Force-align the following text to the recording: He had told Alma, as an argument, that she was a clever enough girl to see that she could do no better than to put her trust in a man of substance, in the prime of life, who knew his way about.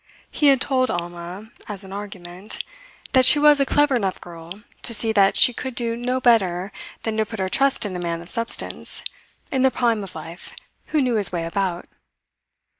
He 0.31 0.47
had 0.47 0.59
told 0.59 0.89
Alma, 0.89 1.51
as 1.67 1.83
an 1.83 1.93
argument, 1.93 2.63
that 3.11 3.23
she 3.23 3.37
was 3.37 3.59
a 3.59 3.67
clever 3.67 3.95
enough 3.95 4.19
girl 4.19 4.61
to 4.81 4.95
see 4.95 5.11
that 5.11 5.37
she 5.37 5.53
could 5.53 5.75
do 5.75 5.95
no 5.95 6.19
better 6.19 6.71
than 7.03 7.15
to 7.17 7.23
put 7.27 7.37
her 7.37 7.49
trust 7.49 7.85
in 7.85 7.95
a 7.95 7.99
man 7.99 8.19
of 8.19 8.27
substance, 8.27 9.03
in 9.51 9.61
the 9.61 9.69
prime 9.69 10.03
of 10.03 10.15
life, 10.15 10.55
who 10.87 11.03
knew 11.03 11.17
his 11.17 11.31
way 11.31 11.45
about. 11.45 11.87